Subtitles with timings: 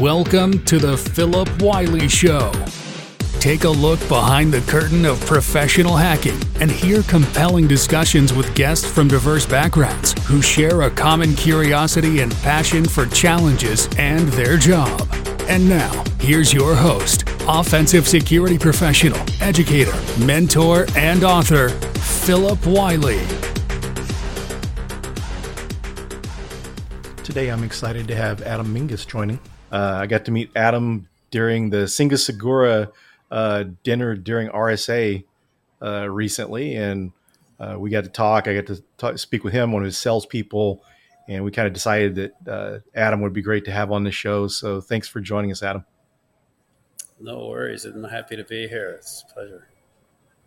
[0.00, 2.52] Welcome to the Phillip Wylie Show.
[3.40, 8.84] Take a look behind the curtain of professional hacking and hear compelling discussions with guests
[8.84, 15.08] from diverse backgrounds who share a common curiosity and passion for challenges and their job.
[15.48, 19.94] And now, here's your host, offensive security professional, educator,
[20.26, 23.26] mentor, and author, Phillip Wylie.
[27.24, 29.40] Today, I'm excited to have Adam Migus joining.
[29.70, 32.90] Uh, I got to meet Adam during the Singa Segura
[33.30, 35.24] uh, dinner during RSA
[35.82, 37.12] uh, recently, and
[37.58, 38.48] uh, we got to talk.
[38.48, 40.82] I got to talk, speak with him, one of his salespeople,
[41.28, 44.12] and we kind of decided that uh, Adam would be great to have on the
[44.12, 44.46] show.
[44.46, 45.84] So thanks for joining us, Adam.
[47.18, 47.84] No worries.
[47.84, 48.90] I'm happy to be here.
[48.98, 49.68] It's a pleasure.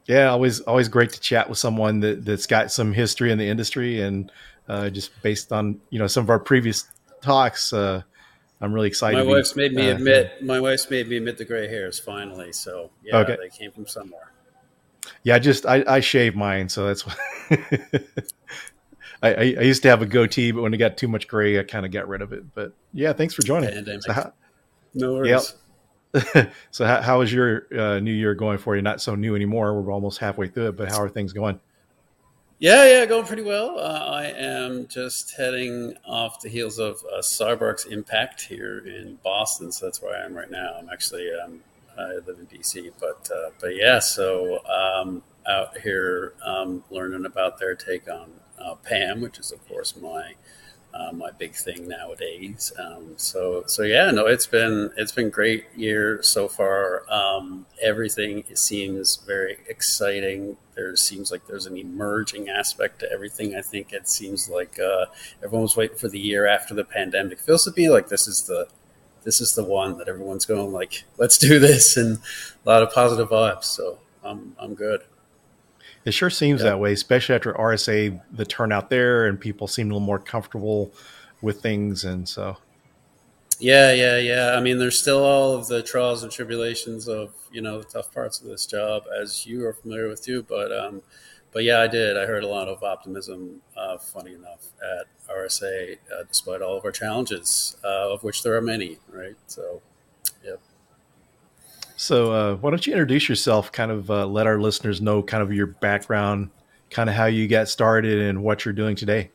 [0.05, 3.47] Yeah, always always great to chat with someone that, that's got some history in the
[3.47, 4.31] industry and
[4.67, 6.88] uh, just based on you know some of our previous
[7.21, 8.01] talks, uh,
[8.61, 9.17] I'm really excited.
[9.17, 10.43] My wife's made me uh, admit.
[10.43, 12.52] My wife's made me admit the gray hairs finally.
[12.52, 13.38] So yeah, okay.
[13.41, 14.33] they came from somewhere.
[15.23, 17.16] Yeah, I just I, I shave mine, so that's why.
[19.21, 21.63] I, I, used to have a goatee, but when it got too much gray, I
[21.63, 22.53] kind of got rid of it.
[22.53, 23.85] But yeah, thanks for joining.
[24.01, 24.33] So how,
[24.94, 25.55] no worries.
[26.13, 26.51] Yep.
[26.71, 28.81] so how, how is your uh, new year going for you?
[28.81, 29.79] Not so new anymore.
[29.81, 31.59] We're almost halfway through it, but how are things going?
[32.61, 33.79] Yeah, yeah, going pretty well.
[33.79, 39.71] Uh, I am just heading off the heels of uh, CyberArk's impact here in Boston,
[39.71, 40.75] so that's where I am right now.
[40.77, 41.61] I'm actually um,
[41.97, 47.59] I live in DC, but uh, but yeah, so um, out here um, learning about
[47.59, 48.29] their take on
[48.59, 50.33] uh, PAM, which is of course my
[51.00, 52.73] uh, my big thing nowadays.
[52.78, 57.09] Um, so so yeah, no, it's been it's been great year so far.
[57.09, 60.58] Um, everything seems very exciting.
[60.75, 63.56] There seems like there's an emerging aspect to everything.
[63.56, 65.06] I think it seems like uh,
[65.44, 67.34] everyone's waiting for the year after the pandemic.
[67.34, 68.67] It feels to me like this is the
[69.23, 72.17] this is the one that everyone's going like, let's do this, and
[72.66, 73.66] a lot of positive vibes.
[73.66, 75.03] So I'm I'm good.
[76.05, 76.71] It sure seems yeah.
[76.71, 80.93] that way, especially after RSA, the turnout there, and people seem a little more comfortable
[81.41, 82.57] with things, and so.
[83.59, 84.53] Yeah, yeah, yeah.
[84.55, 88.13] I mean, there's still all of the trials and tribulations of you know the tough
[88.13, 90.43] parts of this job, as you are familiar with too.
[90.43, 91.01] But um,
[91.51, 92.17] but yeah, I did.
[92.17, 93.61] I heard a lot of optimism.
[93.75, 98.55] Uh, funny enough, at RSA, uh, despite all of our challenges, uh, of which there
[98.55, 99.35] are many, right?
[99.47, 99.81] So.
[101.99, 103.73] So, uh, why don't you introduce yourself?
[103.73, 106.49] Kind of uh, let our listeners know kind of your background,
[106.89, 109.31] kind of how you got started, and what you're doing today.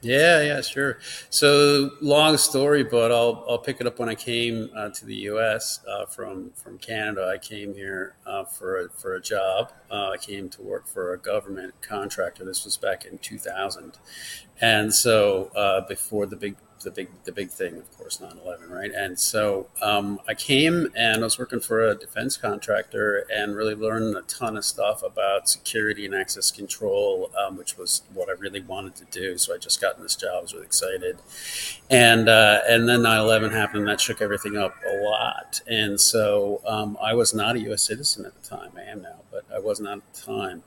[0.00, 1.00] Yeah, yeah, sure.
[1.28, 5.16] So long story, but I'll I'll pick it up when I came uh, to the
[5.32, 5.80] U.S.
[5.88, 7.26] Uh, from from Canada.
[7.26, 9.72] I came here uh, for a, for a job.
[9.90, 12.44] Uh, I came to work for a government contractor.
[12.44, 13.98] This was back in 2000,
[14.60, 18.90] and so uh, before the big the big the big thing, of course, 9/11, right?
[18.92, 23.74] And so um, I came and I was working for a defense contractor and really
[23.74, 28.32] learned a ton of stuff about security and access control, um, which was what I
[28.32, 29.38] really wanted to do.
[29.38, 31.18] So I just got in this job, I was really excited,
[31.90, 35.60] and uh, and then 9/11 happened, and that shook everything up a lot.
[35.66, 37.82] And so um, I was not a U.S.
[37.82, 38.72] citizen at the time.
[38.76, 40.62] I am now, but I was not at the time.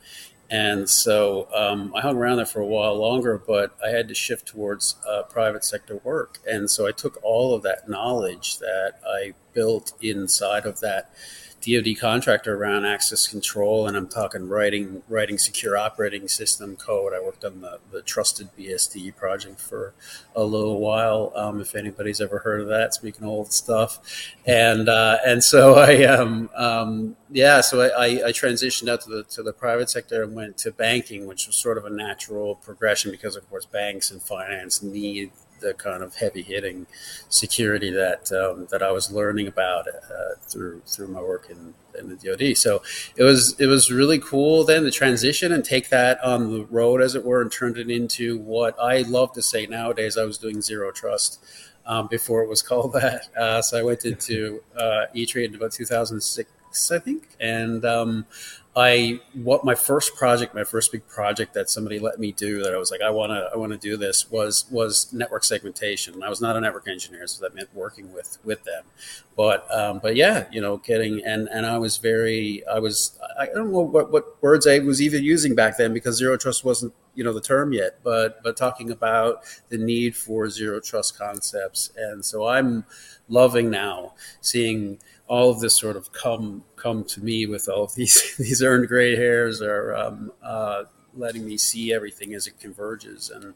[0.50, 4.14] And so um, I hung around there for a while longer, but I had to
[4.14, 6.40] shift towards uh, private sector work.
[6.48, 11.10] And so I took all of that knowledge that I built inside of that
[11.66, 17.14] DoD contractor around access control, and I'm talking writing writing secure operating system code.
[17.14, 19.94] I worked on the, the TrustedBSD project for
[20.36, 21.32] a little while.
[21.36, 24.00] Um, if anybody's ever heard of that, speaking of old stuff,
[24.46, 29.24] and uh, and so I um, um, yeah, so I, I, transitioned out to the
[29.24, 33.12] to the private sector and went to banking, which was sort of a natural progression
[33.12, 36.88] because of course banks and finance need the kind of heavy hitting
[37.30, 42.10] security that um, that I was learning about uh, through through my work in, in
[42.10, 42.58] the DoD.
[42.58, 42.82] So
[43.16, 47.02] it was it was really cool then to transition and take that on the road,
[47.02, 50.18] as it were, and turned it into what I love to say nowadays.
[50.18, 51.44] I was doing zero trust.
[51.88, 55.72] Um, before it was called that, uh, so I went into uh, E-Trade in about
[55.72, 58.26] 2006, I think, and um,
[58.78, 62.74] I what my first project, my first big project that somebody let me do that
[62.74, 66.22] I was like, I want to, I want to do this was was network segmentation.
[66.22, 68.84] I was not a network engineer, so that meant working with with them.
[69.38, 73.46] But um, but yeah, you know, getting and and I was very, I was, I
[73.46, 76.94] don't know what what words I was even using back then because zero trust wasn't
[77.14, 81.92] you know the term yet, but but talking about the need for zero trust concepts,
[81.98, 82.86] and so I'm
[83.30, 87.96] loving now seeing all of this sort of come come to me with all of
[87.96, 90.84] these these earned gray hairs are um, uh,
[91.16, 93.54] letting me see everything as it converges and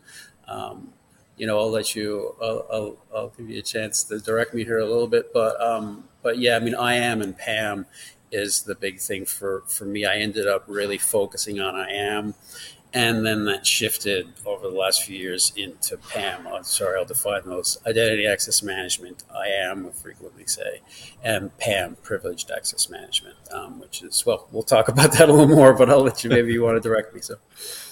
[0.47, 0.93] um,
[1.39, 4.65] you know, I'll let you, I'll, I'll, I'll, give you a chance to direct me
[4.65, 5.33] here a little bit.
[5.33, 7.85] But, um, but yeah, I mean, IAM and PAM
[8.29, 10.05] is the big thing for, for me.
[10.05, 12.35] I ended up really focusing on IAM.
[12.91, 16.47] And then that shifted over the last few years into PAM.
[16.63, 17.77] Sorry, I'll define those.
[17.85, 20.81] Identity access management, I am frequently say,
[21.23, 25.55] and PAM, privileged access management, um, which is, well, we'll talk about that a little
[25.55, 27.21] more, but I'll let you, maybe you want to direct me.
[27.21, 27.35] So,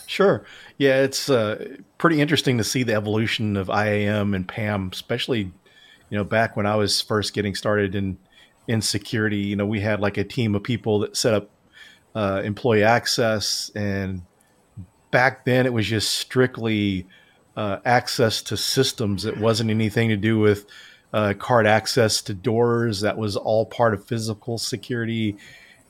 [0.07, 0.45] Sure.
[0.77, 5.51] Yeah, it's uh, pretty interesting to see the evolution of IAM and PAM, especially,
[6.09, 8.17] you know, back when I was first getting started in
[8.67, 9.37] in security.
[9.37, 11.49] You know, we had like a team of people that set up
[12.15, 14.21] uh, employee access, and
[15.11, 17.05] back then it was just strictly
[17.55, 19.25] uh, access to systems.
[19.25, 20.65] It wasn't anything to do with
[21.13, 23.01] uh, card access to doors.
[23.01, 25.37] That was all part of physical security,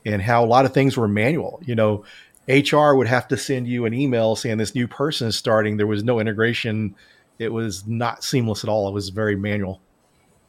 [0.04, 1.60] and how a lot of things were manual.
[1.64, 2.04] You know
[2.48, 5.76] HR would have to send you an email saying this new person is starting.
[5.76, 6.94] There was no integration.
[7.38, 8.88] It was not seamless at all.
[8.88, 9.80] It was very manual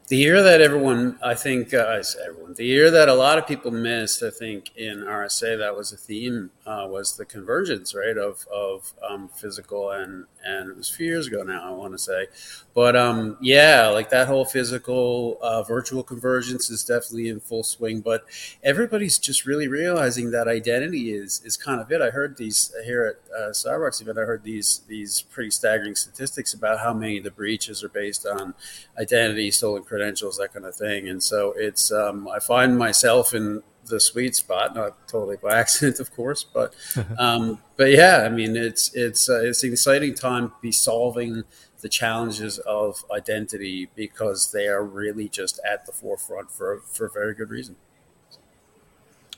[0.09, 3.69] the year that everyone, I think, uh, everyone, the year that a lot of people
[3.69, 8.47] missed, I think, in RSA, that was a theme, uh, was the convergence, right, of
[8.51, 12.00] of um, physical and and it was a few years ago now, I want to
[12.00, 12.27] say,
[12.73, 18.00] but um, yeah, like that whole physical uh, virtual convergence is definitely in full swing.
[18.00, 18.23] But
[18.63, 22.01] everybody's just really realizing that identity is is kind of it.
[22.01, 24.17] I heard these here at uh, CyberArk's event.
[24.17, 28.25] I heard these these pretty staggering statistics about how many of the breaches are based
[28.25, 28.53] on
[28.97, 31.09] identity, stolen credentials, that kind of thing.
[31.09, 35.99] And so it's um, I find myself in the sweet spot, not totally by accident,
[35.99, 36.73] of course, but
[37.19, 41.43] um, but yeah, I mean it's it's uh, it's an exciting time to be solving
[41.81, 47.11] the challenges of identity because they are really just at the forefront for for a
[47.11, 47.75] very good reason.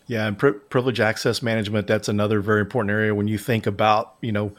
[0.06, 4.16] Yeah, and pri- privilege access management that's another very important area when you think about
[4.22, 4.52] you know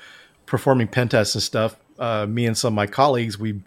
[0.47, 1.77] performing pen tests and stuff.
[1.99, 3.61] Uh, me and some of my colleagues we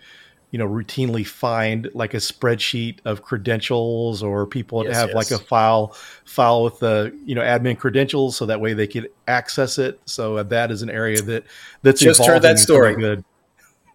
[0.56, 5.16] you know routinely find like a spreadsheet of credentials or people yes, have yes.
[5.16, 5.94] like a file
[6.24, 10.42] file with the you know admin credentials so that way they could access it so
[10.42, 11.44] that is an area that
[11.82, 13.26] that's just heard that story good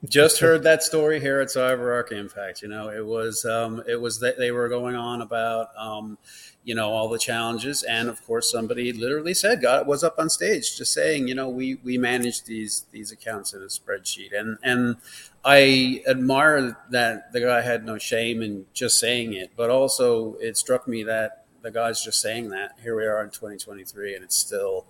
[0.07, 2.63] just heard that story here at CyberArk Impact.
[2.63, 6.17] You know, it was um, it was that they were going on about um,
[6.65, 10.29] you know all the challenges, and of course somebody literally said, "God was up on
[10.31, 14.59] stage just saying, you know, we we manage these these accounts in a spreadsheet," and
[14.63, 14.97] and
[15.45, 20.57] I admire that the guy had no shame in just saying it, but also it
[20.57, 22.73] struck me that the guy's just saying that.
[22.83, 24.87] Here we are in 2023, and it's still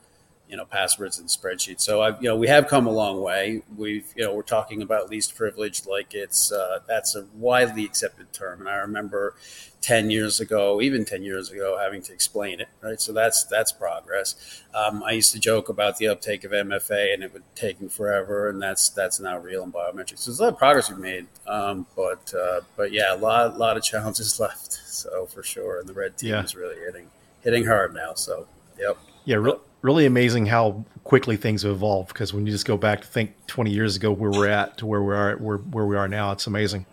[0.51, 1.81] you know passwords and spreadsheets.
[1.81, 3.63] So I've you know, we have come a long way.
[3.77, 8.33] We've, you know, we're talking about least privilege like it's uh, that's a widely accepted
[8.33, 8.61] term.
[8.61, 9.35] And I remember
[9.81, 12.69] ten years ago, even ten years ago, having to explain it.
[12.83, 14.63] Right, so that's that's progress.
[14.75, 18.49] Um, I used to joke about the uptake of MFA and it would take forever,
[18.49, 20.19] and that's that's now real in biometrics.
[20.19, 23.57] So there's a lot of progress we've made, um, but uh, but yeah, a lot
[23.57, 24.73] lot of challenges left.
[24.73, 26.43] So for sure, and the red team yeah.
[26.43, 27.07] is really hitting
[27.43, 28.15] hitting hard now.
[28.15, 28.49] So
[28.79, 28.99] yep.
[29.25, 32.09] Yeah, re- really amazing how quickly things have evolved.
[32.09, 34.87] Because when you just go back to think 20 years ago where we're at to
[34.87, 36.87] where we are where, where we are now, it's amazing.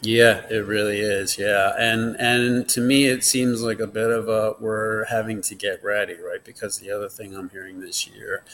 [0.00, 1.38] Yeah, it really is.
[1.38, 5.56] Yeah, and and to me, it seems like a bit of a we're having to
[5.56, 6.44] get ready, right?
[6.44, 8.44] Because the other thing I'm hearing this year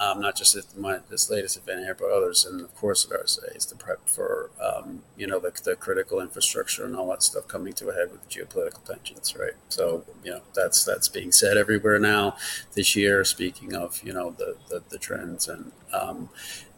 [0.00, 3.10] um, not just at my, this latest event here, but others, and of course at
[3.10, 7.22] RSA, is the prep for um, you know the, the, critical infrastructure and all that
[7.22, 9.54] stuff coming to a head with geopolitical tensions, right?
[9.68, 12.36] So you know that's that's being said everywhere now
[12.74, 13.24] this year.
[13.24, 16.28] Speaking of you know the the, the trends and um,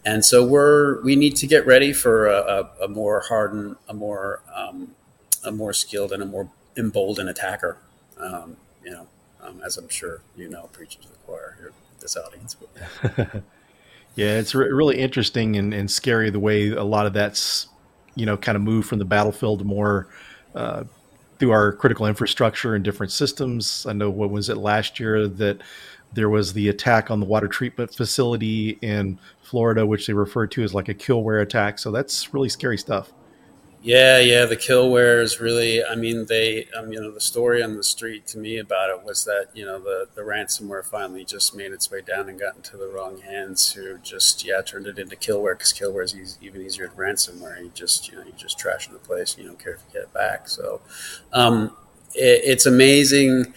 [0.03, 3.93] and so we're we need to get ready for a, a, a more hardened, a
[3.93, 4.95] more um,
[5.43, 7.77] a more skilled, and a more emboldened attacker.
[8.17, 9.07] Um, you know,
[9.41, 12.57] um, as I'm sure you know, preaching to the choir here this audience.
[14.15, 17.67] yeah, it's re- really interesting and, and, scary the way a lot of that's
[18.15, 20.07] you know kind of moved from the battlefield more
[20.55, 20.83] uh,
[21.39, 23.85] through our critical infrastructure and different systems.
[23.87, 25.61] I know what was it last year that
[26.13, 30.63] there was the attack on the water treatment facility in Florida, which they referred to
[30.63, 31.79] as like a killware attack.
[31.79, 33.13] So that's really scary stuff.
[33.83, 35.83] Yeah, yeah, the killware is really.
[35.83, 39.03] I mean, they, um, you know, the story on the street to me about it
[39.03, 42.55] was that you know the the ransomware finally just made its way down and got
[42.55, 46.37] into the wrong hands, who just yeah turned it into killware because killware is easy,
[46.43, 47.59] even easier than ransomware.
[47.59, 49.81] You just you know you just trash in the place, and you don't care if
[49.87, 50.47] you get it back.
[50.47, 50.81] So,
[51.33, 51.75] um,
[52.13, 53.51] it, it's amazing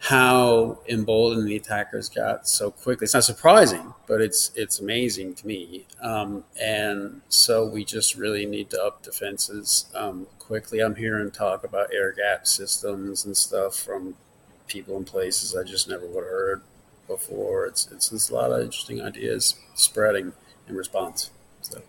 [0.00, 3.04] how emboldened the attackers got so quickly.
[3.04, 5.86] It's not surprising, but it's it's amazing to me.
[6.00, 10.80] Um, and so we just really need to up defenses um, quickly.
[10.80, 14.14] I'm hearing talk about air gap systems and stuff from
[14.68, 16.62] people in places I just never would have heard
[17.08, 17.66] before.
[17.66, 20.32] It's it's, it's a lot of interesting ideas spreading
[20.68, 21.30] in response.
[21.62, 21.82] So.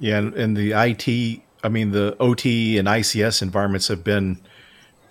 [0.00, 4.40] Yeah, and, and the IT, I mean, the OT and ICS environments have been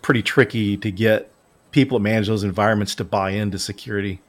[0.02, 1.33] pretty tricky to get
[1.74, 4.22] people that manage those environments to buy into security.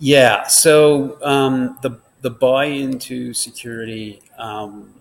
[0.00, 4.94] Yeah, so um, the the buy into security um,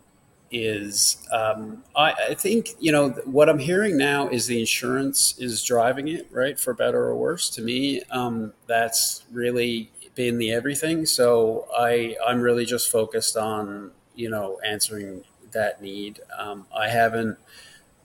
[0.52, 5.64] is um, I, I, think you know what I'm hearing now is the insurance is
[5.64, 7.50] driving it right for better or worse.
[7.52, 11.06] To me, um, that's really been the everything.
[11.06, 16.20] So I I'm really just focused on you know answering that need.
[16.38, 17.38] Um, I haven't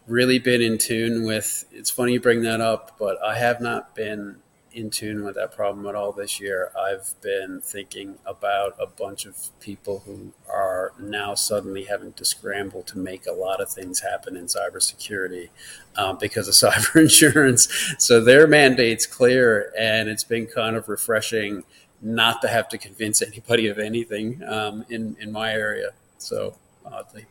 [0.06, 1.64] really been in tune with.
[1.72, 4.36] It's funny you bring that up, but I have not been
[4.76, 6.70] in tune with that problem at all this year.
[6.78, 12.82] I've been thinking about a bunch of people who are now suddenly having to scramble
[12.82, 15.48] to make a lot of things happen in cybersecurity
[15.96, 17.68] um, because of cyber insurance.
[17.98, 21.64] So their mandate's clear, and it's been kind of refreshing
[22.02, 25.92] not to have to convince anybody of anything um, in in my area.
[26.18, 27.24] So oddly.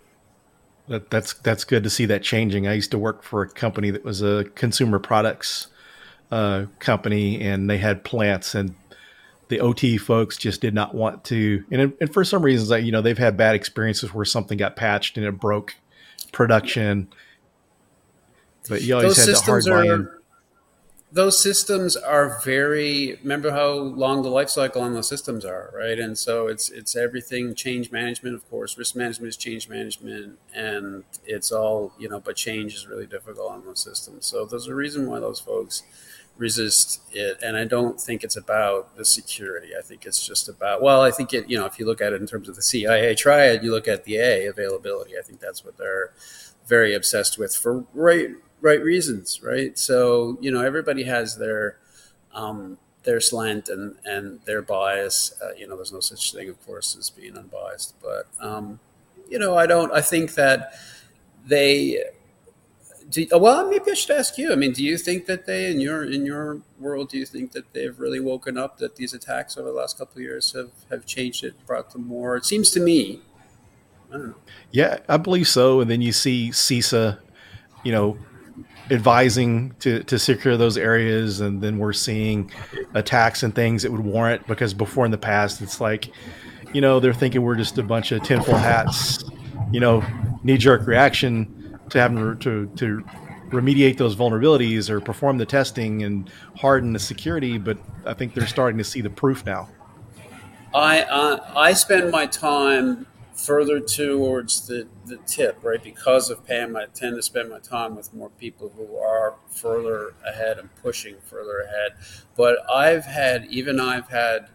[0.88, 2.68] That, that's that's good to see that changing.
[2.68, 5.68] I used to work for a company that was a consumer products
[6.32, 8.76] uh, company, and they had plants, and
[9.48, 11.64] the OT folks just did not want to.
[11.72, 14.76] And, and for some reasons, like you know, they've had bad experiences where something got
[14.76, 15.76] patched and it broke
[16.32, 17.08] production.
[18.70, 20.10] But you always Those had the hard line
[21.16, 25.98] those systems are very remember how long the life cycle on those systems are right?
[25.98, 31.06] And so it's it's everything change management of course risk management is change management and
[31.26, 34.26] it's all you know but change is really difficult on those systems.
[34.26, 35.84] So there's a reason why those folks
[36.38, 39.70] resist it and i don't think it's about the security.
[39.80, 42.12] I think it's just about well i think it you know if you look at
[42.12, 45.14] it in terms of the cia triad you look at the a availability.
[45.18, 46.12] I think that's what they're
[46.68, 48.32] very obsessed with for right
[48.62, 49.78] right reasons, right?
[49.78, 51.78] So you know, everybody has their
[52.34, 55.34] um, their slant and and their bias.
[55.42, 57.96] Uh, you know, there's no such thing, of course, as being unbiased.
[58.02, 58.80] But um,
[59.30, 59.92] you know, I don't.
[59.92, 60.74] I think that
[61.46, 62.04] they.
[63.08, 64.52] Do, well, maybe I should ask you.
[64.52, 67.52] I mean, do you think that they, in your in your world, do you think
[67.52, 68.80] that they've really woken up?
[68.80, 72.08] That these attacks over the last couple of years have have changed it, brought them
[72.08, 72.36] more?
[72.36, 73.22] It seems to me.
[74.10, 74.36] I don't know.
[74.72, 75.82] Yeah, I believe so.
[75.82, 77.20] And then you see CISA,
[77.84, 78.18] you know,
[78.92, 82.52] advising to, to secure those areas and then we're seeing
[82.94, 86.12] attacks and things that would warrant because before in the past it's like
[86.72, 89.24] you know they're thinking we're just a bunch of tinfoil hats
[89.72, 90.04] you know
[90.44, 93.04] knee-jerk reaction to having to, to
[93.50, 98.46] remediate those vulnerabilities or perform the testing and harden the security but i think they're
[98.46, 99.68] starting to see the proof now.
[100.76, 105.84] I uh, i spend my time further towards the, the tip, right?
[105.84, 110.14] Because of PAM, I tend to spend my time with more people who are further
[110.26, 111.94] ahead and pushing further ahead.
[112.36, 114.48] But I've had, even I've had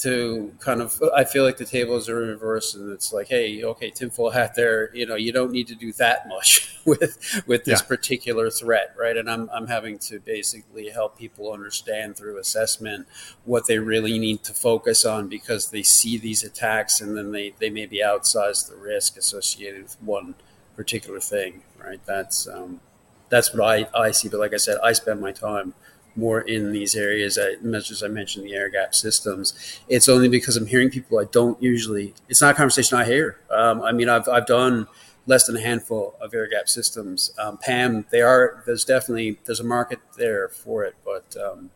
[0.00, 3.90] to kind of I feel like the tables are reversed and it's like, hey, okay,
[3.90, 7.80] tinfoil hat there, you know, you don't need to do that much with with this
[7.80, 7.86] yeah.
[7.86, 9.16] particular threat, right?
[9.16, 13.06] And I'm I'm having to basically help people understand through assessment
[13.44, 17.54] what they really need to focus on because they see these attacks and then they,
[17.58, 20.34] they maybe outsize the risk associated with one
[20.76, 22.00] particular thing, right?
[22.06, 22.80] That's um,
[23.28, 24.28] that's what I, I see.
[24.28, 25.74] But like I said, I spend my time
[26.16, 29.54] more in these areas, as much as I mentioned, the air gap systems.
[29.88, 32.14] It's only because I'm hearing people I don't usually.
[32.28, 33.38] It's not a conversation I hear.
[33.50, 34.86] Um, I mean, I've I've done
[35.26, 37.32] less than a handful of air gap systems.
[37.38, 38.62] Um, PAM, they are.
[38.66, 41.70] There's definitely there's a market there for it, but um,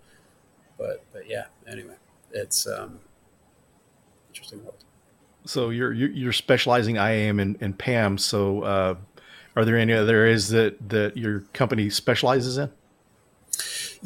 [0.78, 1.46] but but yeah.
[1.66, 1.94] Anyway,
[2.32, 3.00] it's um,
[4.28, 4.84] interesting world.
[5.46, 8.18] So you're you're specializing IAM and, and PAM.
[8.18, 8.94] So uh,
[9.56, 12.70] are there any other areas that that your company specializes in?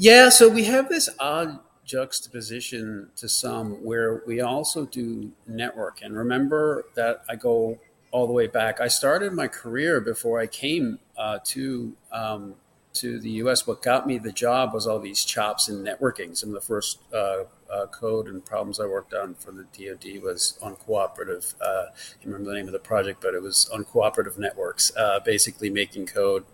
[0.01, 6.03] Yeah, so we have this odd juxtaposition to some where we also do network.
[6.03, 7.81] And remember that I go
[8.13, 8.81] all the way back.
[8.81, 12.55] I started my career before I came uh, to um,
[12.95, 13.67] to the U.S.
[13.67, 16.37] What got me the job was all these chops in networking.
[16.37, 20.23] Some of the first uh, uh, code and problems I worked on for the DoD
[20.23, 21.55] was on cooperative.
[21.61, 24.93] Uh, I can't remember the name of the project, but it was on cooperative networks,
[24.97, 26.45] uh, basically making code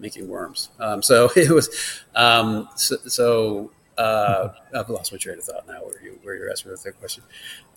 [0.00, 0.70] making worms.
[0.78, 1.68] Um, so it was,
[2.14, 5.80] um, so, so uh, I've lost my train of thought now.
[5.82, 7.22] Where you where you're asking that question,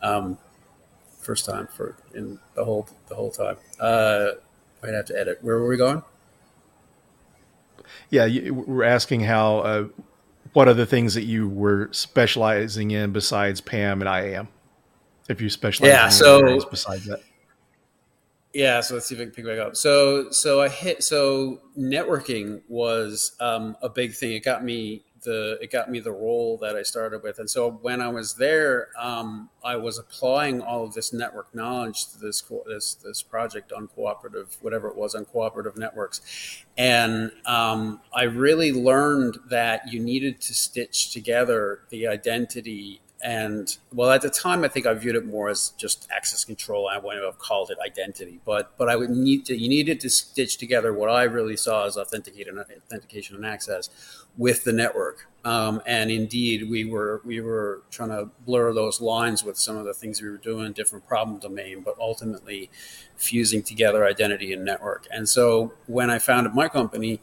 [0.02, 0.38] um,
[1.20, 3.58] first time for in the whole the whole time.
[3.80, 4.32] Uh,
[4.82, 5.40] I'd have to edit.
[5.42, 6.04] Where were we going?
[8.10, 9.60] Yeah, you, we're asking how.
[9.60, 9.88] Uh,
[10.54, 14.48] what are the things that you were specializing in besides PAM and IAM?
[15.28, 16.10] If you specialize, yeah.
[16.10, 17.22] so besides that,
[18.54, 19.76] yeah, so let's see if I can pick back up.
[19.76, 21.04] So, so I hit.
[21.04, 24.34] So networking was um, a big thing.
[24.34, 27.40] It got me the it got me the role that I started with.
[27.40, 32.12] And so when I was there, um, I was applying all of this network knowledge
[32.12, 36.22] to this this this project on cooperative, whatever it was on cooperative networks,
[36.78, 44.12] and um, I really learned that you needed to stitch together the identity and well,
[44.12, 46.90] at the time, I think I viewed it more as just access control.
[46.90, 49.56] I wouldn't have called it identity, but but I would need to.
[49.56, 53.90] You needed to stitch together what I really saw as authentication, authentication and access
[54.38, 55.28] with the network.
[55.46, 59.86] Um, and indeed, we were we were trying to blur those lines with some of
[59.86, 62.70] the things we were doing, different problem domain, but ultimately
[63.16, 65.08] fusing together identity and network.
[65.12, 67.22] And so when I founded my company,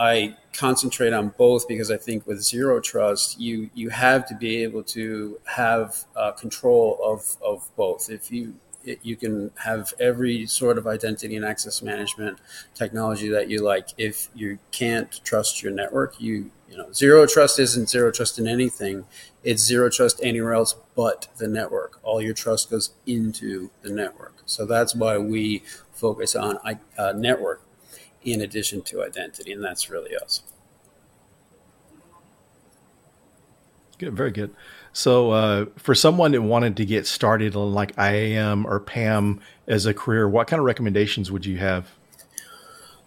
[0.00, 4.62] I concentrate on both because I think with zero trust, you you have to be
[4.62, 8.08] able to have uh, control of of both.
[8.08, 8.54] If you
[9.02, 12.38] you can have every sort of identity and access management
[12.74, 13.90] technology that you like.
[13.98, 18.48] If you can't trust your network, you you know zero trust isn't zero trust in
[18.48, 19.04] anything.
[19.44, 22.00] It's zero trust anywhere else but the network.
[22.02, 24.36] All your trust goes into the network.
[24.46, 26.58] So that's why we focus on
[26.96, 27.60] uh, network
[28.24, 30.42] in addition to identity, and that's really us.
[33.98, 34.54] Good, very good.
[34.92, 39.86] So, uh, for someone that wanted to get started on like IAM or PAM as
[39.86, 41.90] a career, what kind of recommendations would you have?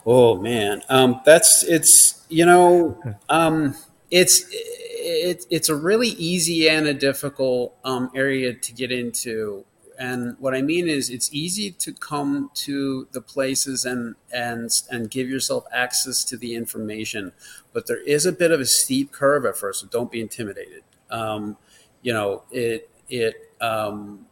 [0.06, 3.76] Oh man, um, that's it's you know um,
[4.12, 9.66] it's it, it's a really easy and a difficult um, area to get into
[10.04, 15.10] and what I mean is, it's easy to come to the places and and and
[15.10, 17.32] give yourself access to the information,
[17.72, 19.80] but there is a bit of a steep curve at first.
[19.80, 20.84] So don't be intimidated.
[21.10, 21.56] Um,
[22.02, 24.26] you know, it it um,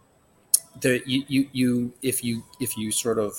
[0.84, 3.34] you, you you if you if you sort of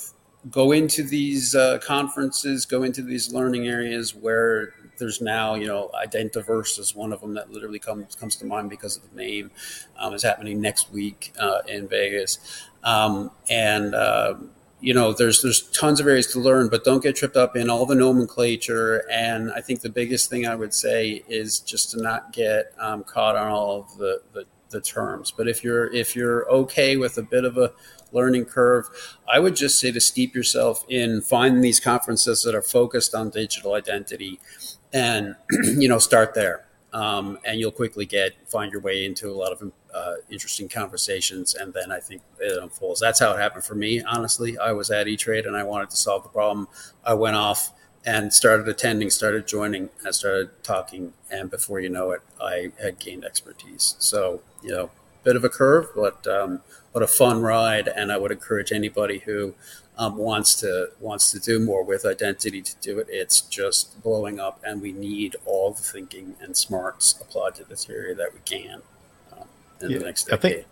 [0.49, 5.89] go into these uh, conferences, go into these learning areas where there's now, you know,
[5.93, 9.51] Identiverse is one of them that literally comes comes to mind because of the name.
[9.97, 14.35] Um, is happening next week uh, in Vegas, um, and uh,
[14.83, 17.69] you know, there's there's tons of areas to learn, but don't get tripped up in
[17.69, 19.09] all the nomenclature.
[19.09, 23.05] And I think the biggest thing I would say is just to not get um,
[23.05, 25.31] caught on all of the, the the terms.
[25.31, 27.71] But if you're if you're okay with a bit of a
[28.11, 28.89] learning curve,
[29.31, 33.29] I would just say to steep yourself in find these conferences that are focused on
[33.29, 34.41] digital identity
[34.93, 35.35] and
[35.77, 36.65] you know start there.
[36.93, 41.55] Um, and you'll quickly get find your way into a lot of uh, interesting conversations
[41.55, 42.99] and then i think it unfolds.
[42.99, 44.57] That's how it happened for me honestly.
[44.57, 46.67] I was at e-trade and i wanted to solve the problem.
[47.03, 47.71] I went off
[48.05, 51.13] and started attending started joining and started talking.
[51.31, 53.95] And before you know it i had gained expertise.
[53.97, 54.91] So you know
[55.23, 59.19] bit of a curve but um, but a fun ride and i would encourage anybody
[59.19, 59.53] who
[59.97, 63.07] um, wants to wants to do more with identity to do it.
[63.09, 67.89] It's just blowing up, and we need all the thinking and smarts applied to this
[67.89, 68.81] area that we can
[69.33, 69.47] um,
[69.81, 70.65] in yeah, the next decade.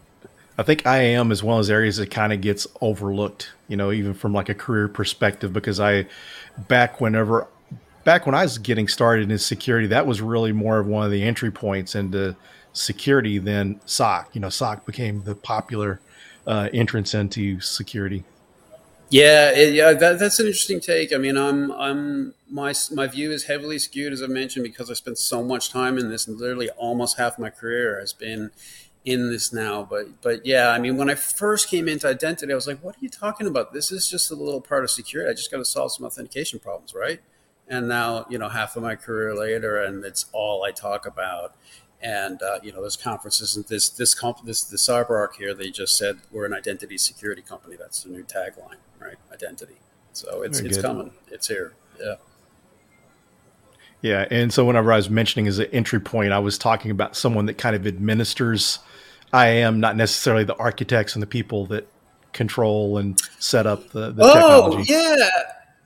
[0.57, 3.77] I think, I think is one of those areas that kind of gets overlooked, you
[3.77, 6.07] know, even from like a career perspective, because I
[6.67, 7.47] back whenever
[8.03, 11.11] back when I was getting started in security, that was really more of one of
[11.11, 12.35] the entry points into
[12.73, 14.29] security than SOC.
[14.33, 15.99] You know, SOC became the popular
[16.47, 18.23] uh, entrance into security.
[19.09, 21.11] Yeah, it, yeah, that, that's an interesting take.
[21.13, 24.93] I mean, I'm, I'm, my, my view is heavily skewed, as I mentioned, because I
[24.93, 28.51] spent so much time in this, and literally almost half my career has been
[29.03, 29.83] in this now.
[29.83, 32.95] But, but yeah, I mean, when I first came into identity, I was like, "What
[32.95, 33.73] are you talking about?
[33.73, 35.29] This is just a little part of security.
[35.29, 37.19] I just got to solve some authentication problems, right?"
[37.67, 41.53] And now, you know, half of my career later, and it's all I talk about
[42.01, 45.69] and uh, you know there's conferences and this this comp this the CyberArk here they
[45.69, 49.17] just said we're an identity security company that's the new tagline right?
[49.33, 49.75] Identity.
[50.13, 50.85] So it's Very it's good.
[50.85, 51.11] coming.
[51.29, 51.73] It's here.
[51.99, 52.15] Yeah.
[54.01, 57.15] Yeah, and so whenever I was mentioning as an entry point, I was talking about
[57.15, 58.79] someone that kind of administers
[59.31, 61.87] IAM, not necessarily the architects and the people that
[62.33, 64.91] control and set up the, the oh, technology.
[64.91, 65.29] yeah.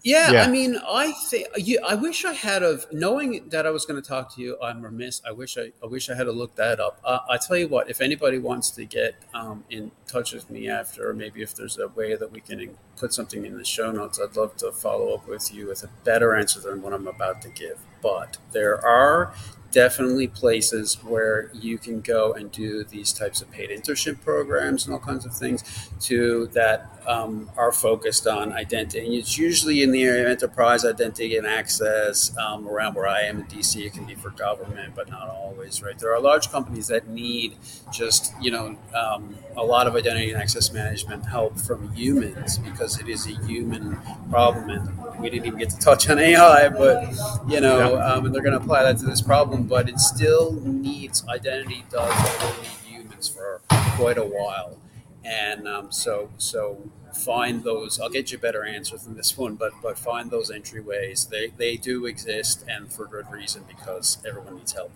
[0.05, 1.47] Yeah, yeah, I mean, I think
[1.83, 4.55] I wish I had of knowing that I was going to talk to you.
[4.61, 5.19] I'm remiss.
[5.27, 6.99] I wish I, I wish I had to look that up.
[7.03, 10.69] Uh, I tell you what, if anybody wants to get um, in touch with me
[10.69, 13.91] after, or maybe if there's a way that we can put something in the show
[13.91, 17.07] notes, I'd love to follow up with you with a better answer than what I'm
[17.07, 17.79] about to give.
[18.03, 19.33] But there are
[19.75, 24.93] definitely places where you can go and do these types of paid internship programs and
[24.93, 29.05] all kinds of things to that um, are focused on identity.
[29.05, 33.23] And it's usually in the area of enterprise identity and access um, around where I
[33.23, 33.85] am in DC.
[33.85, 35.99] It can be for government, but not always, right?
[35.99, 37.57] There are large companies that need
[37.91, 42.99] just, you know, um, a lot of identity and access management help from humans because
[42.99, 44.69] it is a human problem.
[44.69, 47.13] And we didn't even get to touch on AI, but,
[47.47, 50.53] you know, um, and they're going to apply that to this problem but it still
[50.63, 52.13] needs identity does
[52.57, 54.77] need humans for quite a while,
[55.23, 57.99] and um, so so find those.
[57.99, 61.29] I'll get you a better answers than this one, but but find those entryways.
[61.29, 64.91] They they do exist, and for good reason because everyone needs help.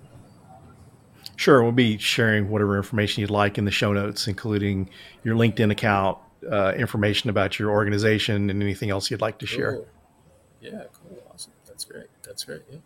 [1.36, 4.90] Sure, we'll be sharing whatever information you'd like in the show notes, including
[5.24, 6.18] your LinkedIn account,
[6.52, 9.80] uh, information about your organization, and anything else you'd like to share.
[10.62, 11.54] Yeah, cool, awesome.
[11.66, 12.08] That's great.
[12.24, 12.62] That's great.
[12.70, 12.80] Yeah.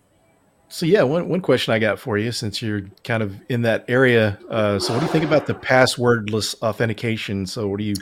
[0.74, 3.86] So yeah, one one question I got for you, since you're kind of in that
[3.88, 4.40] area.
[4.50, 7.46] Uh, so, what do you think about the passwordless authentication?
[7.46, 7.94] So, what do you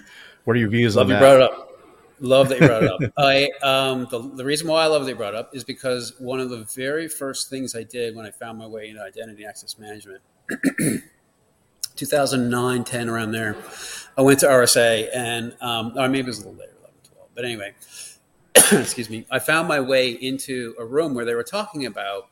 [0.46, 1.20] what are your views love on you that?
[1.20, 1.70] brought it up.
[2.22, 3.02] Love that you brought it up.
[3.18, 6.14] I um, the, the reason why I love that you brought it up is because
[6.18, 9.46] one of the very first things I did when I found my way into identity
[9.46, 10.22] access management
[11.98, 13.58] 2009, 10, around there.
[14.18, 17.30] I went to RSA and, um, or maybe it was a little later, 11, 12.
[17.36, 17.74] But anyway,
[18.56, 22.30] excuse me, I found my way into a room where they were talking about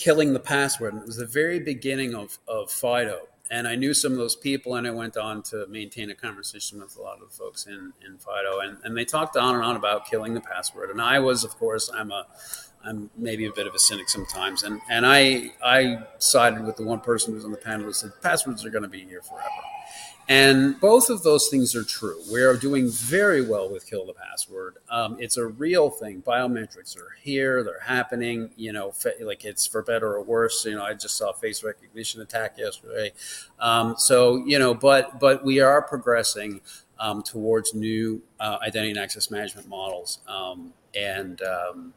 [0.00, 0.94] killing the password.
[0.94, 3.28] And it was the very beginning of, of FIDO.
[3.50, 6.80] And I knew some of those people, and I went on to maintain a conversation
[6.80, 8.60] with a lot of the folks in, in FIDO.
[8.60, 10.90] And, and they talked on and on about killing the password.
[10.90, 12.26] And I was, of course, I'm a
[12.82, 16.84] I'm maybe a bit of a cynic sometimes, and and I I sided with the
[16.84, 19.20] one person who was on the panel who said passwords are going to be here
[19.20, 19.50] forever,
[20.30, 22.22] and both of those things are true.
[22.32, 24.76] We are doing very well with kill the password.
[24.88, 26.22] Um, it's a real thing.
[26.22, 28.50] Biometrics are here; they're happening.
[28.56, 30.64] You know, like it's for better or worse.
[30.64, 33.12] You know, I just saw a face recognition attack yesterday.
[33.58, 36.60] Um, so you know, but but we are progressing.
[37.02, 40.18] Um, towards new uh, identity and access management models.
[40.28, 41.94] Um, and um,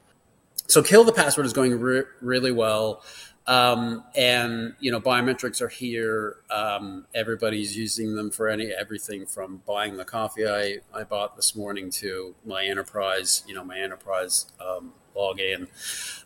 [0.68, 3.04] so kill the password is going re- really well
[3.48, 9.62] um, and you know biometrics are here um, everybody's using them for any everything from
[9.66, 14.46] buying the coffee I, I bought this morning to my enterprise you know my enterprise
[14.66, 15.68] um, login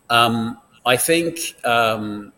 [0.09, 2.33] um, i think um,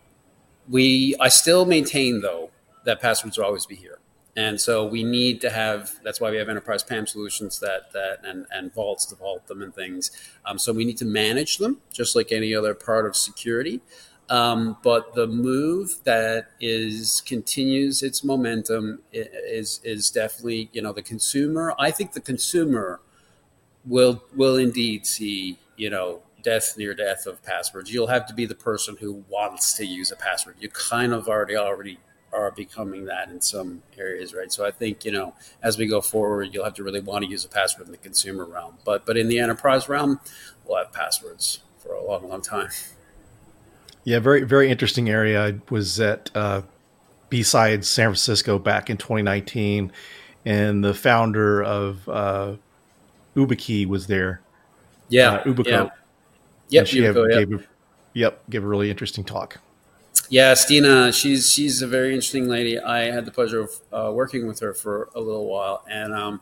[0.68, 2.50] we i still maintain though
[2.84, 3.98] that passwords will always be here
[4.36, 8.20] and so we need to have that's why we have enterprise PAM solutions that that
[8.24, 10.12] and, and vaults to vault them and things.
[10.46, 13.80] Um, so we need to manage them just like any other part of security.
[14.30, 21.02] Um, but the move that is continues its momentum is is definitely you know the
[21.02, 21.74] consumer.
[21.80, 23.00] I think the consumer
[23.84, 27.92] will will indeed see you know death near death of passwords.
[27.92, 30.56] You'll have to be the person who wants to use a password.
[30.60, 31.98] You kind of already already
[32.32, 34.52] are becoming that in some areas, right?
[34.52, 37.30] So I think you know as we go forward, you'll have to really want to
[37.30, 40.20] use a password in the consumer realm, but but in the enterprise realm,
[40.64, 42.68] we'll have passwords for a long, long time.
[44.10, 45.40] Yeah, very very interesting area.
[45.40, 46.62] I was at uh,
[47.28, 49.92] B-Sides San Francisco back in 2019,
[50.44, 52.56] and the founder of uh,
[53.36, 54.40] YubiKey was there.
[55.10, 55.92] Yeah, uh.
[56.70, 56.80] Yeah.
[56.80, 57.30] Yep, have, yep.
[57.30, 57.64] Gave a,
[58.12, 59.58] yep, gave a really interesting talk.
[60.28, 62.80] Yeah, Stina, she's she's a very interesting lady.
[62.80, 66.40] I had the pleasure of uh, working with her for a little while, and um,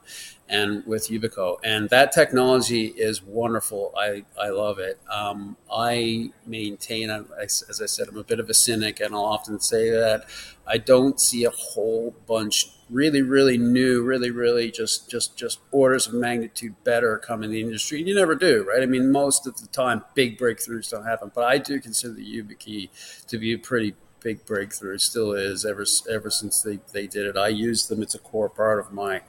[0.48, 3.92] and with Yubico, and that technology is wonderful.
[3.96, 5.00] I I love it.
[5.11, 9.61] Um, I maintain, as I said, I'm a bit of a cynic, and I'll often
[9.61, 10.24] say that
[10.66, 16.06] I don't see a whole bunch really really new really really just just just orders
[16.06, 19.61] of magnitude better come in the industry you never do right i mean most of
[19.61, 22.88] the time big breakthroughs don't happen but i do consider the YubiKey
[23.26, 27.26] to be a pretty big breakthrough it still is ever ever since they, they did
[27.26, 29.20] it i use them it's a core part of my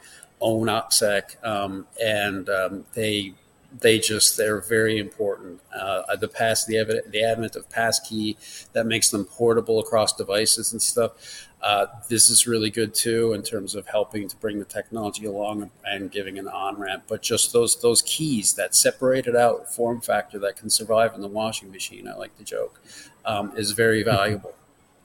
[0.41, 3.33] own OPSEC, um, and um, they
[3.81, 5.61] they just they're very important.
[5.73, 8.37] Uh, the pass the evident, the advent of passkey
[8.73, 11.47] that makes them portable across devices and stuff.
[11.61, 15.69] Uh, this is really good too in terms of helping to bring the technology along
[15.85, 17.03] and giving an on ramp.
[17.07, 21.27] But just those those keys that separated out form factor that can survive in the
[21.27, 22.81] washing machine, I like to joke,
[23.25, 24.53] um, is very valuable.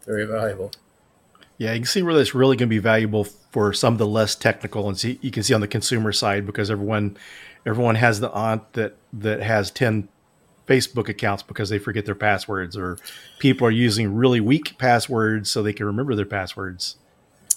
[0.05, 0.71] Very valuable.
[1.59, 4.07] Yeah, you can see where that's really going to be valuable for some of the
[4.07, 7.17] less technical, and see you can see on the consumer side because everyone
[7.64, 10.09] everyone has the aunt that that has ten
[10.67, 12.99] Facebook accounts because they forget their passwords, or
[13.38, 16.97] people are using really weak passwords so they can remember their passwords.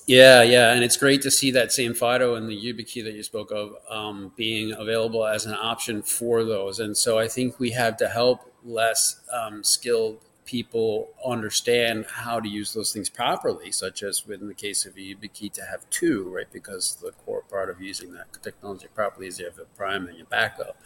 [0.06, 3.24] Yeah, yeah, and it's great to see that same Fido and the YubiKey that you
[3.24, 6.80] spoke of um, being available as an option for those.
[6.80, 12.48] And so I think we have to help less um, skilled people understand how to
[12.48, 16.48] use those things properly, such as in the case of YubiKey to have two, right?
[16.52, 20.18] Because the core part of using that technology properly is you have a prime and
[20.18, 20.82] your backup.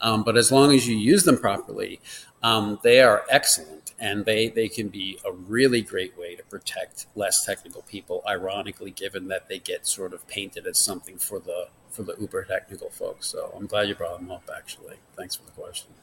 [0.00, 1.98] Um, but as long as you use them properly,
[2.42, 7.06] um, they are excellent and they, they can be a really great way to protect
[7.16, 11.68] less technical people, ironically, given that they get sort of painted as something for the
[11.90, 13.26] for the uber technical folks.
[13.26, 14.96] So I'm glad you brought them up actually.
[15.16, 15.94] Thanks for the question.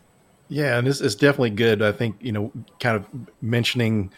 [0.50, 1.82] Yeah, and it's, is definitely good.
[1.82, 3.08] I think you know, kind of
[3.42, 4.12] mentioning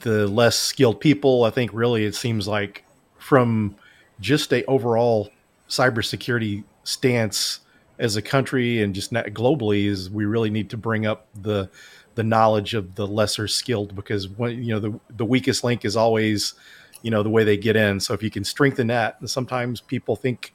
[0.00, 1.44] the less skilled people.
[1.44, 2.84] I think really it seems like
[3.18, 3.76] from
[4.20, 5.30] just a overall
[5.68, 7.60] cybersecurity stance
[7.98, 11.70] as a country and just globally is we really need to bring up the
[12.14, 15.96] the knowledge of the lesser skilled because when you know the the weakest link is
[15.96, 16.54] always
[17.02, 20.16] you know the way they get in so if you can strengthen that sometimes people
[20.16, 20.54] think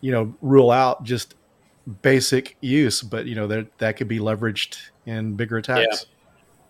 [0.00, 1.34] you know rule out just
[2.02, 6.16] basic use but you know that that could be leveraged in bigger attacks yeah.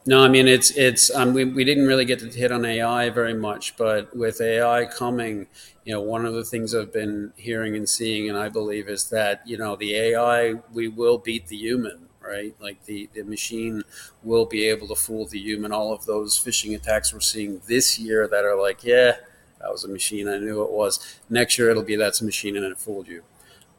[0.07, 3.11] No, I mean it's it's um, we we didn't really get to hit on AI
[3.11, 5.47] very much, but with AI coming,
[5.85, 9.11] you know, one of the things I've been hearing and seeing, and I believe is
[9.11, 12.55] that you know the AI we will beat the human, right?
[12.61, 13.83] Like the the machine
[14.23, 15.71] will be able to fool the human.
[15.71, 19.17] All of those phishing attacks we're seeing this year that are like, yeah,
[19.61, 21.19] that was a machine, I knew it was.
[21.29, 23.23] Next year it'll be that's a machine and it fooled you.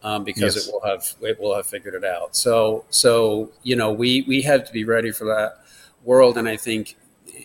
[0.03, 0.67] Um, because yes.
[0.67, 2.35] it will have it will have figured it out.
[2.35, 5.61] So so you know we we have to be ready for that
[6.03, 6.37] world.
[6.37, 6.97] And I think,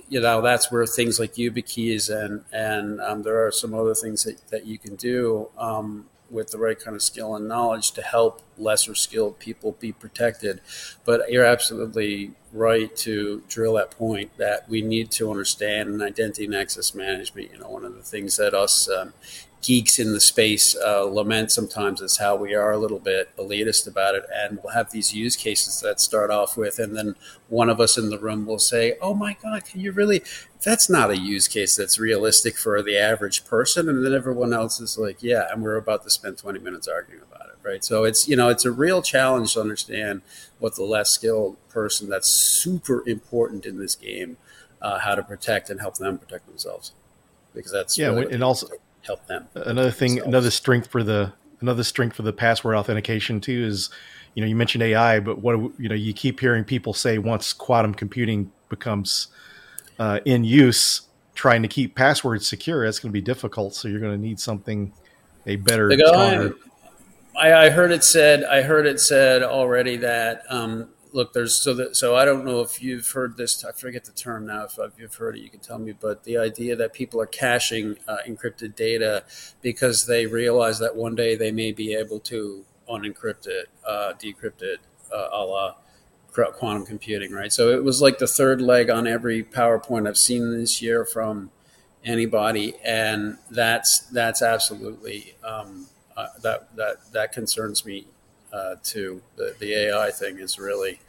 [0.09, 4.25] you know, that's where things like YubiKeys and, and um, there are some other things
[4.25, 8.03] that, that you can do um, with the right kind of skill and knowledge to
[8.03, 10.61] help lesser skilled people be protected.
[11.05, 16.47] But you're absolutely right to drill that point that we need to understand an identity
[16.47, 17.53] and access management.
[17.53, 19.12] You know, one of the things that us um,
[19.62, 23.87] geeks in the space uh, lament sometimes is how we are a little bit elitist
[23.87, 24.25] about it.
[24.33, 27.16] And we'll have these use cases that start off with, and then
[27.49, 30.23] one of us in the room will say, Oh my God, can you really?
[30.62, 33.88] That's not a use case that's realistic for the average person.
[33.88, 37.23] And then everyone else is like, Yeah, and we're about to spend 20 minutes arguing
[37.23, 37.57] about it.
[37.62, 37.85] Right.
[37.85, 40.23] So it's, you know, it's a real challenge to understand
[40.61, 42.31] what the less skilled person that's
[42.62, 44.37] super important in this game,
[44.81, 46.92] uh, how to protect and help them protect themselves.
[47.53, 48.69] Because that's yeah, really and also
[49.07, 49.47] help them.
[49.55, 53.90] Another thing, another strength for the another strength for the password authentication too is,
[54.35, 57.53] you know, you mentioned AI, but what you know, you keep hearing people say once
[57.53, 59.29] quantum computing becomes
[59.99, 61.03] uh, in use,
[61.35, 63.75] trying to keep passwords secure, that's going to be difficult.
[63.75, 64.92] So you're going to need something
[65.47, 65.90] a better.
[67.38, 68.45] I, I, heard it said.
[68.45, 72.61] I heard it said already that um, look, there's so that so I don't know
[72.61, 73.64] if you've heard this.
[73.64, 74.64] I forget the term now.
[74.66, 75.92] If you've heard it, you can tell me.
[75.92, 79.24] But the idea that people are caching uh, encrypted data
[79.62, 84.62] because they realize that one day they may be able to unencrypt it, uh, decrypt
[84.62, 84.81] it,
[85.12, 85.74] uh, a la
[86.52, 87.50] quantum computing, right?
[87.50, 91.50] So it was like the third leg on every PowerPoint I've seen this year from
[92.05, 98.07] anybody, and that's that's absolutely um, uh, that that that concerns me
[98.52, 99.22] uh, too.
[99.37, 101.00] The, the AI thing is really,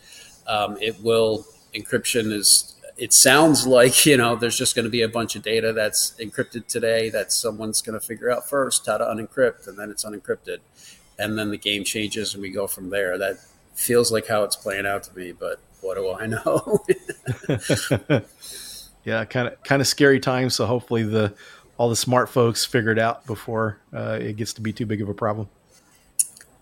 [0.47, 5.01] um, it will, encryption is, it sounds like, you know, there's just going to be
[5.01, 8.97] a bunch of data that's encrypted today that someone's going to figure out first how
[8.97, 10.59] to unencrypt, and then it's unencrypted.
[11.19, 13.17] And then the game changes and we go from there.
[13.17, 13.37] That
[13.73, 16.83] feels like how it's playing out to me, but what do I know?
[19.05, 20.55] yeah, kind of kind of scary times.
[20.55, 21.33] So hopefully the
[21.77, 25.01] all the smart folks figure it out before uh, it gets to be too big
[25.01, 25.47] of a problem.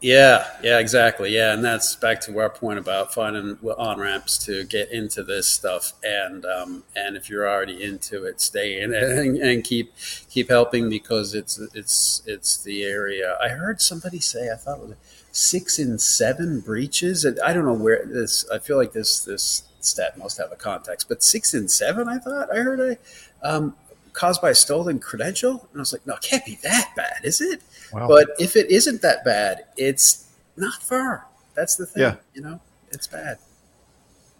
[0.01, 1.33] Yeah, yeah, exactly.
[1.33, 5.47] Yeah, and that's back to our point about finding on ramps to get into this
[5.47, 9.93] stuff, and um, and if you're already into it, stay in it and, and, keep
[10.29, 13.37] keep helping because it's it's it's the area.
[13.41, 14.95] I heard somebody say I thought it was
[15.31, 17.25] six in seven breaches.
[17.25, 18.47] I don't know where this.
[18.51, 22.07] I feel like this this stat must have a context, but six in seven.
[22.09, 22.97] I thought I heard a
[23.41, 23.75] um,
[24.13, 27.21] caused by a stolen credential, and I was like, no, it can't be that bad,
[27.23, 27.61] is it?
[27.93, 28.07] Wow.
[28.07, 31.27] But if it isn't that bad, it's not far.
[31.55, 32.03] That's the thing.
[32.03, 32.15] Yeah.
[32.33, 33.37] You know, it's bad.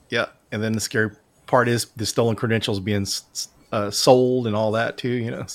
[0.10, 0.28] Yeah.
[0.52, 1.12] And then the scary
[1.46, 3.08] part is the stolen credentials being
[3.72, 5.46] uh, sold and all that too, you know.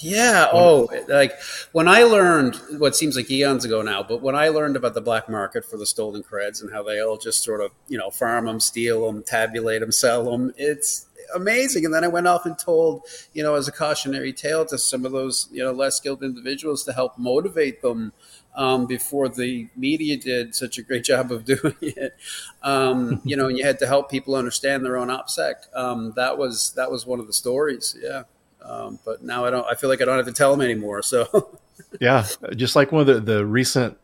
[0.00, 0.46] Yeah.
[0.52, 1.32] Oh, like
[1.72, 5.00] when I learned what seems like eons ago now, but when I learned about the
[5.00, 8.10] black market for the stolen creds and how they all just sort of, you know,
[8.10, 11.84] farm them, steal them, tabulate them, sell them, it's amazing.
[11.84, 15.04] And then I went off and told, you know, as a cautionary tale to some
[15.04, 18.12] of those, you know, less skilled individuals to help motivate them
[18.54, 22.16] um, before the media did such a great job of doing it.
[22.62, 25.54] Um, you know, and you had to help people understand their own OPSEC.
[25.74, 27.96] Um, that was that was one of the stories.
[28.00, 28.24] Yeah.
[28.62, 29.66] Um, but now I don't.
[29.66, 31.02] I feel like I don't have to tell them anymore.
[31.02, 31.58] So.
[32.00, 33.96] yeah, just like one of the, the recent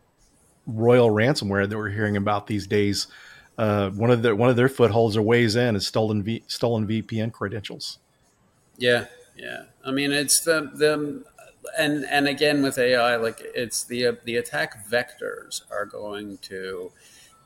[0.65, 3.07] royal ransomware that we're hearing about these days
[3.57, 6.87] uh, one of their one of their footholds or ways in is stolen v, stolen
[6.87, 7.99] VPN credentials.
[8.77, 9.63] Yeah, yeah.
[9.85, 11.23] I mean, it's the the
[11.77, 16.91] and and again with AI, like it's the uh, the attack vectors are going to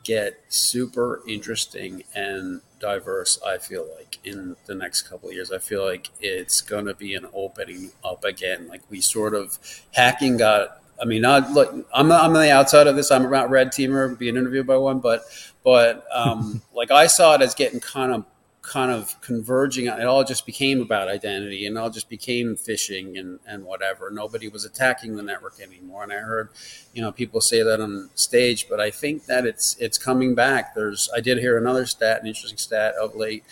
[0.03, 3.39] get super interesting and diverse.
[3.45, 6.93] I feel like in the next couple of years, I feel like it's going to
[6.93, 8.67] be an opening up again.
[8.67, 9.59] Like we sort of
[9.93, 11.73] hacking got I mean, not look.
[11.93, 13.11] I'm I'm on the outside of this.
[13.11, 15.21] I'm a red teamer, being interviewed by one, but
[15.63, 18.25] but um, like I saw it as getting kind of
[18.61, 19.87] kind of converging.
[19.87, 24.09] It all just became about identity, and it all just became phishing and and whatever.
[24.09, 26.03] Nobody was attacking the network anymore.
[26.03, 26.49] And I heard,
[26.93, 30.75] you know, people say that on stage, but I think that it's it's coming back.
[30.75, 33.43] There's I did hear another stat, an interesting stat of late.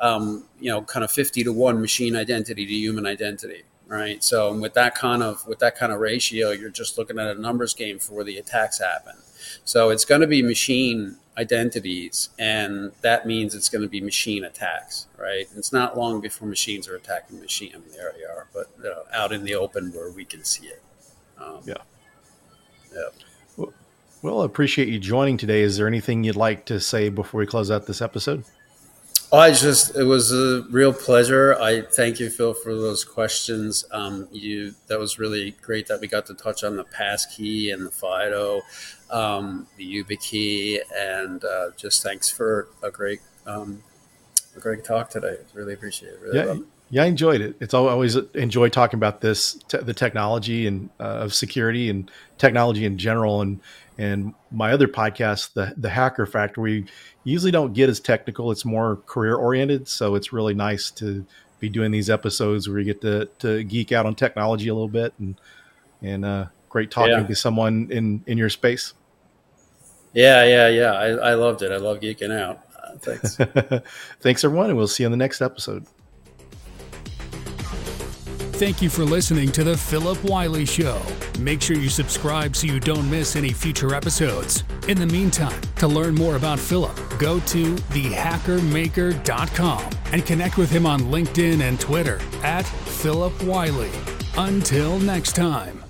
[0.00, 4.24] Um, you know, kind of fifty to one machine identity to human identity right?
[4.24, 7.38] So with that kind of with that kind of ratio, you're just looking at a
[7.38, 9.16] numbers game for where the attacks happen.
[9.64, 14.44] So it's going to be machine identities, and that means it's going to be machine
[14.44, 15.46] attacks, right?
[15.54, 17.72] It's not long before machines are attacking machine.
[17.74, 20.68] I mean, there they are, but uh, out in the open where we can see
[20.68, 20.82] it.
[21.38, 21.74] Um, yeah.
[22.94, 23.66] Yeah.
[24.22, 25.62] Well, I appreciate you joining today.
[25.62, 28.44] Is there anything you'd like to say before we close out this episode?
[29.32, 31.54] I just it was a real pleasure.
[31.58, 33.82] I thank you, Phil, for those questions.
[33.90, 37.86] Um, you that was really great that we got to touch on the passkey and
[37.86, 38.60] the FIDO,
[39.10, 43.82] um, the YubiKey, and uh, just thanks for a great um,
[44.54, 45.38] a great talk today.
[45.54, 46.20] Really appreciate it.
[46.20, 47.56] Really yeah, yeah, I enjoyed it.
[47.58, 52.84] It's always enjoy talking about this, te- the technology and uh, of security and technology
[52.84, 53.40] in general.
[53.40, 53.60] And
[53.96, 58.50] and my other podcast, the the Hacker Factory, we usually don't get as technical.
[58.50, 61.24] It's more career oriented, so it's really nice to
[61.60, 64.86] be doing these episodes where you get to to geek out on technology a little
[64.86, 65.40] bit and
[66.02, 67.26] and uh, great talking yeah.
[67.26, 68.92] to someone in in your space.
[70.12, 70.92] Yeah, yeah, yeah.
[70.92, 71.72] I, I loved it.
[71.72, 72.60] I love geeking out.
[72.76, 73.36] Uh, thanks.
[74.20, 75.86] thanks, everyone, and we'll see you on the next episode.
[78.62, 81.02] Thank you for listening to The Phillip Wylie Show.
[81.40, 84.62] Make sure you subscribe so you don't miss any future episodes.
[84.86, 90.86] In the meantime, to learn more about Phillip, go to thehackermaker.com and connect with him
[90.86, 93.90] on LinkedIn and Twitter at Phillip Wylie.
[94.36, 95.81] Until next time.